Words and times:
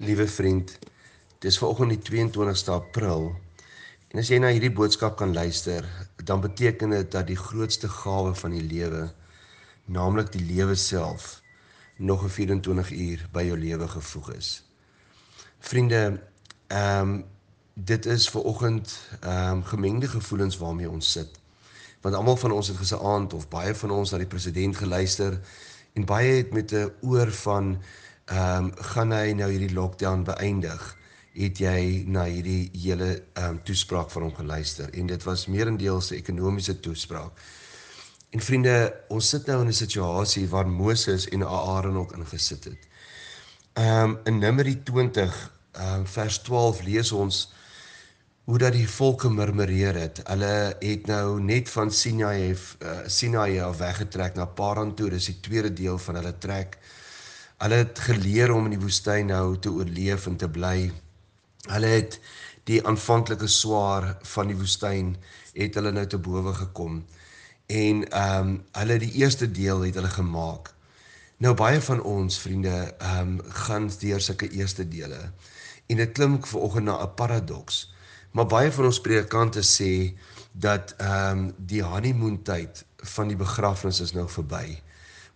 Liewe 0.00 0.24
vriend, 0.28 0.78
dis 1.44 1.58
vanoggend 1.60 1.90
die 1.92 2.00
22ste 2.00 2.72
April. 2.72 3.26
En 4.08 4.22
as 4.22 4.30
jy 4.32 4.38
na 4.40 4.48
hierdie 4.48 4.72
boodskap 4.72 5.18
kan 5.20 5.34
luister, 5.36 5.84
dan 6.24 6.40
beteken 6.40 6.94
dit 6.96 7.10
dat 7.12 7.26
die 7.28 7.36
grootste 7.36 7.90
gawe 7.92 8.32
van 8.34 8.54
die 8.56 8.64
lewe, 8.64 9.02
naamlik 9.92 10.32
die 10.32 10.46
lewe 10.54 10.78
self, 10.80 11.42
nog 11.98 12.24
'n 12.24 12.32
24 12.32 12.90
uur 12.96 13.28
by 13.32 13.44
jou 13.50 13.58
lewe 13.58 13.88
gevoeg 13.88 14.32
is. 14.38 14.64
Vriende, 15.58 16.22
ehm 16.72 17.00
um, 17.00 17.24
dit 17.74 18.06
is 18.06 18.28
vanoggend 18.30 18.96
ehm 19.20 19.52
um, 19.52 19.64
gemengde 19.64 20.08
gevoelens 20.08 20.56
waarmee 20.56 20.90
ons 20.90 21.12
sit. 21.12 21.40
Want 22.00 22.14
almal 22.14 22.36
van 22.36 22.52
ons 22.52 22.68
het 22.68 22.76
gisaand 22.76 23.32
of 23.32 23.48
baie 23.48 23.74
van 23.74 23.90
ons 23.90 24.10
na 24.10 24.18
die 24.18 24.32
president 24.32 24.76
geluister 24.76 25.40
en 25.92 26.04
baie 26.04 26.36
het 26.40 26.52
met 26.52 26.72
'n 26.72 26.92
oor 27.00 27.32
van 27.32 27.76
ehm 28.30 28.64
um, 28.64 28.72
gaan 28.94 29.12
hy 29.12 29.32
nou 29.34 29.50
hierdie 29.50 29.74
lockdown 29.74 30.22
beëindig? 30.26 30.82
Het 31.34 31.58
jy 31.58 32.04
na 32.06 32.24
hierdie 32.30 32.70
hele 32.74 33.08
ehm 33.34 33.56
um, 33.56 33.62
toespraak 33.66 34.10
van 34.10 34.22
hom 34.22 34.34
geluister? 34.34 34.90
En 34.94 35.06
dit 35.10 35.22
was 35.26 35.46
meerendeels 35.46 36.10
'n 36.10 36.20
ekonomiese 36.22 36.80
toespraak. 36.80 37.32
En 38.30 38.40
vriende, 38.40 38.94
ons 39.08 39.28
sit 39.28 39.46
nou 39.46 39.60
in 39.60 39.68
'n 39.68 39.72
situasie 39.72 40.48
waar 40.48 40.68
Moses 40.68 41.28
en 41.28 41.42
Aaron 41.42 41.96
ook 41.96 42.12
ingesit 42.16 42.64
het. 42.64 42.88
Ehm 43.72 44.10
um, 44.10 44.18
in 44.24 44.38
Numeri 44.38 44.82
20 44.82 45.52
ehm 45.72 45.94
um, 45.94 46.06
vers 46.06 46.38
12 46.38 46.82
lees 46.82 47.12
ons 47.12 47.52
hoe 48.44 48.58
dat 48.58 48.72
die 48.72 48.88
volke 48.88 49.30
murmureer 49.30 49.94
het. 49.94 50.20
Hulle 50.26 50.76
het 50.78 51.06
nou 51.06 51.40
net 51.40 51.68
van 51.70 51.90
Sinai 51.90 52.52
af 52.52 52.76
uh, 52.82 52.98
Sinai 53.06 53.60
af 53.60 53.78
weggetrek 53.78 54.34
na 54.34 54.44
Paran 54.46 54.94
toe. 54.94 55.10
Dis 55.10 55.28
die 55.30 55.40
tweede 55.40 55.72
deel 55.72 55.98
van 55.98 56.14
hulle 56.14 56.38
trek. 56.38 56.78
Hulle 57.60 57.74
het 57.82 57.98
geleer 57.98 58.54
om 58.54 58.64
in 58.70 58.72
die 58.72 58.80
woestyn 58.80 59.26
nou 59.28 59.58
te 59.60 59.68
oorleef 59.68 60.24
en 60.30 60.36
te 60.40 60.46
bly. 60.48 60.86
Hulle 61.68 61.90
het 61.92 62.14
die 62.70 62.78
aanvanklike 62.88 63.48
swaar 63.52 64.06
van 64.32 64.48
die 64.48 64.56
woestyn 64.56 65.10
het 65.52 65.76
hulle 65.76 65.92
nou 65.92 66.06
te 66.08 66.20
bowe 66.24 66.54
gekom. 66.56 67.02
En 67.68 68.00
ehm 68.08 68.48
um, 68.48 68.54
hulle 68.78 68.96
die 69.02 69.10
eerste 69.20 69.50
deel 69.60 69.84
het 69.84 69.98
hulle 70.00 70.12
gemaak. 70.14 70.72
Nou 71.44 71.52
baie 71.54 71.82
van 71.84 72.00
ons 72.00 72.40
vriende 72.40 72.72
ehm 72.96 73.36
um, 73.36 73.52
gaan 73.66 73.90
deur 74.00 74.24
sulke 74.24 74.48
eerste 74.56 74.88
dele. 74.88 75.20
En 75.92 76.00
dit 76.00 76.16
klink 76.16 76.48
vanoggend 76.48 76.88
na 76.88 76.96
'n 77.02 77.14
paradoks. 77.14 77.92
Maar 78.30 78.46
baie 78.46 78.72
van 78.72 78.84
ons 78.84 79.00
predikante 79.00 79.60
sê 79.60 80.16
dat 80.52 80.94
ehm 80.96 81.38
um, 81.38 81.54
die 81.56 81.82
honeymoon 81.82 82.42
tyd 82.42 82.84
van 82.96 83.28
die 83.28 83.36
begrafnis 83.36 84.00
is 84.00 84.16
nou 84.16 84.28
verby. 84.28 84.80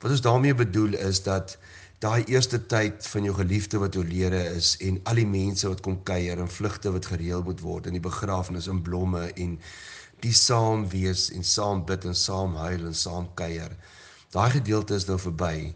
Wat 0.00 0.10
ons 0.10 0.20
daarmee 0.20 0.54
bedoel 0.54 0.94
is 0.94 1.22
dat 1.22 1.58
daai 2.04 2.24
eerste 2.28 2.58
tyd 2.68 3.06
van 3.08 3.24
jou 3.24 3.32
geliefde 3.38 3.78
wat 3.80 3.96
oorlede 3.96 4.40
is 4.52 4.74
en 4.84 4.98
al 5.08 5.16
die 5.22 5.28
mense 5.28 5.68
wat 5.70 5.80
kom 5.84 5.94
kuier 6.04 6.40
en 6.42 6.50
vlugte 6.52 6.90
wat 6.92 7.06
gereël 7.08 7.44
moet 7.46 7.62
word 7.64 7.86
in 7.88 7.96
die 7.96 8.02
begrafnis 8.04 8.68
in 8.68 8.82
blomme 8.84 9.22
en 9.40 9.54
die 10.20 10.34
saam 10.36 10.84
wees 10.92 11.30
en 11.32 11.46
saam 11.48 11.80
bid 11.88 12.04
en 12.04 12.16
saam 12.18 12.58
huil 12.60 12.84
en 12.90 12.96
saam 12.96 13.30
kuier. 13.40 13.72
Daai 14.36 14.50
gedeelte 14.58 14.98
is 15.00 15.08
nou 15.08 15.16
verby. 15.20 15.72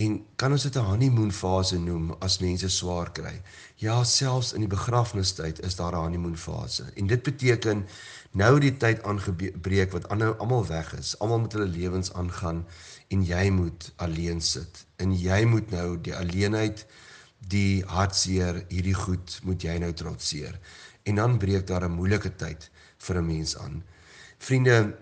En 0.00 0.12
kan 0.40 0.52
ons 0.52 0.62
dit 0.62 0.76
'n 0.76 0.88
honeymoon 0.90 1.32
fase 1.32 1.78
noem 1.78 2.14
as 2.26 2.38
mense 2.38 2.68
swaar 2.68 3.12
kry? 3.12 3.42
Ja, 3.76 4.04
selfs 4.04 4.52
in 4.52 4.60
die 4.60 4.74
begrafnistyd 4.76 5.60
is 5.60 5.76
daar 5.76 5.92
'n 5.92 6.02
honeymoon 6.04 6.36
fase. 6.36 6.84
En 6.94 7.06
dit 7.06 7.22
beteken 7.22 7.86
nou 8.30 8.60
die 8.60 8.76
tyd 8.76 9.02
aangebreek 9.02 9.92
wat 9.92 10.08
almal 10.08 10.66
weg 10.66 10.94
is, 10.98 11.18
almal 11.18 11.40
met 11.40 11.52
hulle 11.52 11.66
lewens 11.66 12.12
aangaan 12.12 12.66
en 13.08 13.24
jy 13.24 13.50
moet 13.50 13.92
alleen 13.96 14.40
sit. 14.40 14.86
En 14.96 15.18
jy 15.18 15.44
moet 15.44 15.70
nou 15.70 16.00
die 16.00 16.16
alleenheid, 16.16 16.86
die 17.38 17.84
hartseer, 17.86 18.64
hierdie 18.68 18.94
goed 18.94 19.40
moet 19.42 19.62
jy 19.62 19.78
nou 19.78 19.92
trotseer. 19.92 20.60
En 21.02 21.14
dan 21.14 21.38
breek 21.38 21.66
daar 21.66 21.84
'n 21.84 21.92
moeilike 21.92 22.36
tyd 22.36 22.70
vir 22.98 23.16
'n 23.16 23.26
mens 23.26 23.56
aan. 23.56 23.84
Vriende, 24.38 24.96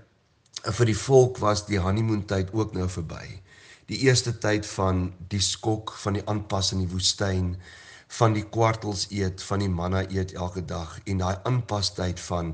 vir 0.62 0.86
die 0.86 0.98
volk 0.98 1.38
was 1.38 1.66
die 1.66 1.78
honeymoon 1.78 2.24
tyd 2.24 2.52
ook 2.52 2.72
nou 2.72 2.88
verby. 2.88 3.40
Die 3.88 4.02
eerste 4.04 4.34
tyd 4.36 4.66
van 4.68 5.06
die 5.32 5.40
skok 5.40 5.94
van 6.02 6.18
die 6.18 6.24
aanpas 6.28 6.74
in 6.74 6.82
die 6.82 6.90
woestyn, 6.92 7.54
van 8.18 8.34
die 8.36 8.44
kwartels 8.44 9.06
eet, 9.08 9.40
van 9.48 9.62
die 9.64 9.70
manna 9.72 10.02
eet 10.12 10.34
elke 10.36 10.60
dag 10.60 10.98
en 11.08 11.22
daai 11.22 11.38
aanpastyd 11.48 12.20
van 12.26 12.50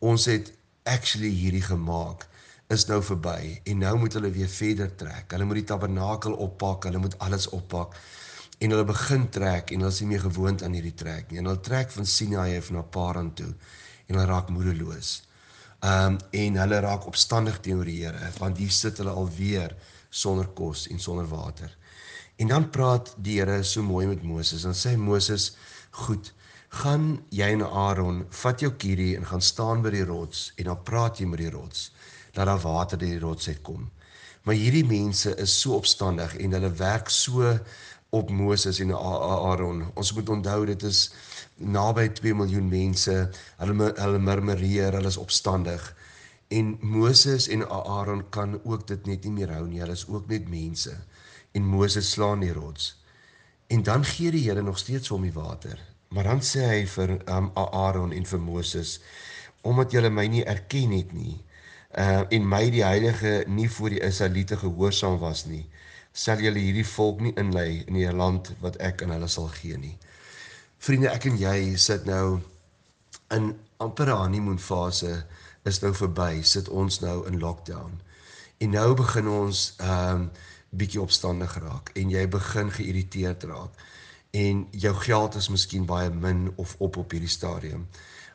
ons 0.00 0.24
het 0.30 0.48
actually 0.88 1.28
hierdie 1.36 1.66
gemaak 1.66 2.24
is 2.72 2.86
nou 2.88 3.02
verby 3.04 3.58
en 3.68 3.84
nou 3.84 3.92
moet 4.00 4.16
hulle 4.16 4.32
weer 4.32 4.48
verder 4.48 4.88
trek. 4.96 5.28
Hulle 5.34 5.50
moet 5.50 5.60
die 5.60 5.66
tabernakel 5.68 6.38
oppak, 6.46 6.88
hulle 6.88 7.04
moet 7.04 7.18
alles 7.28 7.50
oppak 7.56 8.00
en 8.60 8.72
hulle 8.72 8.88
begin 8.88 9.28
trek 9.36 9.74
en 9.74 9.84
hulle 9.84 9.92
is 9.92 10.00
nie 10.00 10.10
meer 10.14 10.24
gewoond 10.30 10.64
aan 10.64 10.80
hierdie 10.80 10.96
trek 11.04 11.28
nie. 11.28 11.42
En 11.42 11.52
hulle 11.52 11.64
trek 11.66 11.92
van 11.92 12.08
Sinai 12.08 12.54
af 12.56 12.72
na 12.72 12.86
Paran 12.96 13.34
toe 13.36 13.52
en 13.52 14.14
hulle 14.14 14.28
raak 14.32 14.48
moedeloos. 14.48 15.18
Ehm 15.84 16.16
um, 16.16 16.20
en 16.40 16.60
hulle 16.64 16.80
raak 16.88 17.04
opstandig 17.08 17.60
teenoor 17.60 17.88
die 17.88 18.00
Here 18.00 18.32
want 18.40 18.56
hier 18.60 18.72
sit 18.72 19.00
hulle 19.04 19.12
alweer 19.12 19.76
sonder 20.10 20.46
kos 20.58 20.86
en 20.90 21.00
sonder 21.00 21.26
water. 21.30 21.72
En 22.36 22.48
dan 22.48 22.70
praat 22.70 23.14
die 23.16 23.38
Here 23.40 23.62
so 23.62 23.82
mooi 23.82 24.06
met 24.06 24.22
Moses 24.22 24.64
en 24.64 24.74
sê 24.74 24.96
Moses, 24.96 25.56
"Goed, 25.90 26.32
gaan 26.68 27.24
jy 27.30 27.52
en 27.52 27.62
Aaron, 27.62 28.26
vat 28.28 28.60
jou 28.60 28.72
kierie 28.72 29.16
en 29.16 29.26
gaan 29.26 29.42
staan 29.42 29.82
by 29.82 29.90
die 29.90 30.04
rots 30.04 30.52
en 30.56 30.64
dan 30.64 30.82
praat 30.82 31.18
jy 31.18 31.26
met 31.26 31.38
die 31.38 31.50
rots." 31.50 31.90
dat 32.32 32.46
daar 32.46 32.60
water 32.60 32.98
uit 32.98 33.08
die 33.08 33.18
rots 33.18 33.48
uitkom. 33.48 33.90
Maar 34.42 34.54
hierdie 34.54 34.84
mense 34.86 35.34
is 35.36 35.60
so 35.60 35.74
opstandig 35.74 36.36
en 36.36 36.52
hulle 36.52 36.72
werk 36.72 37.08
so 37.08 37.58
op 38.10 38.30
Moses 38.30 38.80
en 38.80 38.94
Aaron. 38.96 39.84
Ons 39.94 40.12
moet 40.12 40.28
onthou 40.28 40.64
dit 40.66 40.82
is 40.82 41.12
naby 41.56 42.08
2 42.08 42.34
miljoen 42.34 42.68
mense. 42.68 43.16
Hulle 43.58 43.90
hulle 43.96 44.18
murmureer, 44.18 44.96
hulle 44.96 45.12
is 45.12 45.20
opstandig. 45.20 45.82
En 46.50 46.78
Moses 46.80 47.48
en 47.48 47.62
Aaron 47.70 48.24
kan 48.34 48.58
ook 48.64 48.86
dit 48.86 49.06
net 49.06 49.24
nie 49.24 49.32
meer 49.32 49.52
hou 49.54 49.66
nie. 49.68 49.78
Hulle 49.82 49.94
is 49.94 50.06
ook 50.08 50.26
net 50.26 50.48
mense. 50.50 50.96
En 51.54 51.66
Moses 51.66 52.10
slaan 52.10 52.42
die 52.42 52.52
rots. 52.52 52.96
En 53.70 53.82
dan 53.86 54.04
gee 54.04 54.30
die 54.34 54.42
Here 54.48 54.62
nog 54.62 54.78
steeds 54.78 55.08
hom 55.14 55.22
die 55.22 55.32
water. 55.32 55.78
Maar 56.10 56.26
dan 56.26 56.42
sê 56.42 56.64
hy 56.66 56.80
vir 56.90 57.12
um, 57.30 57.52
Aaron 57.54 58.10
en 58.12 58.26
vir 58.26 58.40
Moses: 58.42 58.96
"Omdat 59.62 59.92
julle 59.94 60.10
my 60.10 60.26
nie 60.26 60.42
erken 60.44 60.90
het 60.90 61.12
nie, 61.14 61.36
uh, 61.98 62.22
en 62.28 62.48
my 62.48 62.64
die 62.70 62.82
heilige 62.84 63.44
nie 63.46 63.70
voor 63.70 63.94
die 63.94 64.02
Israeliete 64.02 64.56
gehoorsaam 64.56 65.18
was 65.22 65.44
nie, 65.46 65.62
sal 66.12 66.42
julle 66.42 66.58
hierdie 66.58 66.86
volk 66.86 67.20
nie 67.22 67.34
inlei 67.38 67.84
in 67.86 67.94
die 67.94 68.10
land 68.12 68.50
wat 68.60 68.78
ek 68.82 69.02
aan 69.06 69.14
hulle 69.14 69.28
sal 69.30 69.46
gee 69.54 69.78
nie. 69.78 69.94
Vriende, 70.82 71.12
ek 71.14 71.28
en 71.30 71.38
jy 71.38 71.76
sit 71.78 72.10
nou 72.10 72.40
in 73.30 73.52
amper 73.78 74.10
'n 74.10 74.18
honeymoon 74.24 74.58
fase 74.58 75.22
is 75.68 75.80
nou 75.80 75.92
verby, 75.94 76.42
sit 76.42 76.68
ons 76.68 77.00
nou 77.00 77.26
in 77.28 77.38
lockdown. 77.38 78.00
En 78.58 78.70
nou 78.70 78.94
begin 78.94 79.28
ons 79.28 79.74
ehm 79.78 80.14
um, 80.14 80.30
bietjie 80.70 81.00
opstandig 81.02 81.56
raak 81.58 81.90
en 81.98 82.10
jy 82.14 82.20
begin 82.30 82.68
geïrriteerd 82.70 83.42
raak 83.50 83.80
en 84.30 84.60
jou 84.70 84.92
geld 84.94 85.34
is 85.34 85.48
miskien 85.50 85.86
baie 85.86 86.10
min 86.10 86.44
of 86.62 86.76
op 86.78 86.96
op 86.96 87.10
hierdie 87.10 87.32
stadium. 87.32 87.88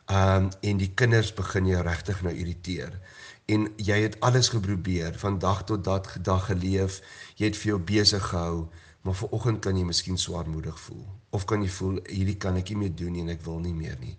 Ehm 0.06 0.44
um, 0.44 0.50
en 0.60 0.82
die 0.82 0.92
kinders 0.94 1.32
begin 1.34 1.66
jou 1.66 1.80
regtig 1.82 2.20
nou 2.22 2.34
irriteer 2.34 3.00
en 3.46 3.68
jy 3.78 4.00
het 4.02 4.18
alles 4.26 4.48
geprobeer 4.50 5.14
van 5.18 5.38
dag 5.38 5.64
tot 5.64 5.84
dag 5.84 6.16
dag 6.22 6.46
geleef 6.46 6.98
jy 7.38 7.46
het 7.46 7.58
vir 7.60 7.72
jou 7.72 7.78
besig 7.90 8.24
gehou 8.30 8.66
maar 9.06 9.14
vanoggend 9.14 9.60
kan 9.62 9.78
jy 9.78 9.84
miskien 9.86 10.18
swaarmoedig 10.18 10.78
voel 10.86 11.04
of 11.30 11.46
kan 11.46 11.62
jy 11.62 11.70
voel 11.70 12.00
hierdie 12.10 12.36
kan 12.42 12.58
ek 12.58 12.72
nie 12.72 12.80
meer 12.80 12.96
doen 12.98 13.14
nie 13.14 13.22
en 13.22 13.34
ek 13.36 13.44
wil 13.46 13.60
nie 13.62 13.74
meer 13.74 13.98
nie 14.02 14.16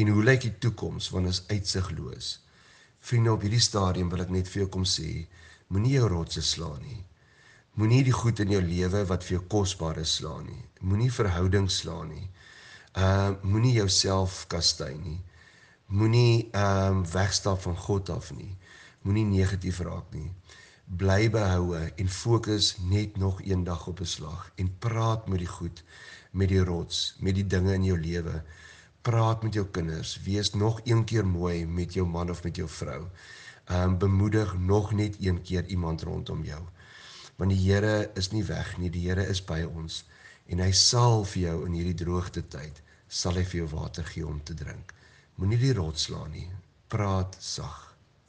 en 0.00 0.12
hoe 0.12 0.24
lyk 0.28 0.46
die 0.46 0.54
toekoms 0.66 1.10
wanneer 1.14 1.36
is 1.36 1.42
uitsigloos 1.52 2.30
vriende 3.10 3.32
op 3.32 3.44
hierdie 3.46 3.66
stadium 3.68 4.12
wil 4.12 4.24
ek 4.26 4.32
net 4.38 4.50
vir 4.52 4.64
jou 4.64 4.70
kom 4.78 4.88
sê 4.96 5.10
moenie 5.68 5.96
jou 5.98 6.08
rotse 6.14 6.44
slaan 6.52 6.82
nie 6.86 7.02
moenie 7.80 8.02
die 8.08 8.18
goed 8.22 8.40
in 8.44 8.56
jou 8.56 8.64
lewe 8.72 9.04
wat 9.12 9.28
vir 9.28 9.38
jou 9.38 9.44
kosbaar 9.56 10.02
is 10.04 10.18
slaan 10.20 10.48
nie 10.50 10.62
moenie 10.80 11.12
verhoudings 11.20 11.82
slaan 11.82 12.12
nie 12.14 12.28
uh 13.06 13.30
moenie 13.42 13.76
jouself 13.80 14.44
kastei 14.52 14.94
nie 14.96 15.20
Moenie 15.86 16.48
ehm 16.50 16.96
um, 16.96 17.10
wegstap 17.10 17.60
van 17.62 17.76
God 17.76 18.08
af 18.10 18.32
nie. 18.34 18.56
Moenie 19.02 19.24
negatief 19.24 19.78
raak 19.78 20.08
nie. 20.10 20.32
Bly 20.84 21.30
behoue 21.30 21.82
en 22.02 22.08
fokus 22.08 22.76
net 22.90 23.16
nog 23.16 23.38
een 23.44 23.62
dag 23.64 23.86
op 23.86 24.00
'n 24.00 24.04
slag 24.04 24.50
en 24.56 24.78
praat 24.78 25.28
met 25.28 25.38
die 25.38 25.46
goed, 25.46 25.84
met 26.30 26.48
die 26.48 26.64
rots, 26.64 27.14
met 27.20 27.34
die 27.34 27.46
dinge 27.46 27.74
in 27.74 27.84
jou 27.84 28.00
lewe. 28.00 28.42
Praat 29.06 29.42
met 29.42 29.54
jou 29.54 29.66
kinders, 29.70 30.16
wees 30.22 30.48
nog 30.54 30.80
een 30.84 31.04
keer 31.04 31.26
mooi 31.26 31.66
met 31.66 31.92
jou 31.94 32.06
man 32.06 32.30
of 32.30 32.42
met 32.42 32.56
jou 32.56 32.68
vrou. 32.68 33.04
Ehm 33.64 33.82
um, 33.82 33.98
bemoedig 33.98 34.54
nog 34.58 34.92
net 34.92 35.16
een 35.20 35.42
keer 35.42 35.66
iemand 35.66 36.02
rondom 36.02 36.44
jou. 36.44 36.62
Want 37.36 37.50
die 37.50 37.72
Here 37.72 38.10
is 38.14 38.30
nie 38.30 38.44
weg 38.44 38.78
nie, 38.78 38.90
die 38.90 39.08
Here 39.08 39.26
is 39.26 39.44
by 39.44 39.62
ons 39.62 40.04
en 40.46 40.58
hy 40.58 40.72
sal 40.72 41.24
vir 41.24 41.42
jou 41.42 41.56
in 41.66 41.78
hierdie 41.78 41.98
droogte 42.02 42.42
tyd 42.48 42.82
sal 43.06 43.38
hy 43.38 43.44
vir 43.44 43.60
jou 43.60 43.68
water 43.76 44.04
gee 44.10 44.26
om 44.26 44.42
te 44.42 44.54
drink. 44.54 44.94
Moenie 45.34 45.58
die 45.58 45.74
rots 45.78 46.08
slaan 46.08 46.30
nie. 46.34 46.50
Praat 46.88 47.38
sag. 47.38 47.95